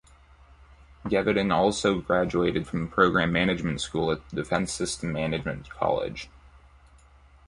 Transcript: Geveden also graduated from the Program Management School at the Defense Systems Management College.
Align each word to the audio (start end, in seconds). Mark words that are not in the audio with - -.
Geveden 1.07 1.51
also 1.53 2.01
graduated 2.01 2.65
from 2.65 2.85
the 2.85 2.89
Program 2.91 3.31
Management 3.31 3.81
School 3.81 4.09
at 4.11 4.27
the 4.31 4.37
Defense 4.37 4.71
Systems 4.71 5.13
Management 5.13 5.69
College. 5.69 6.27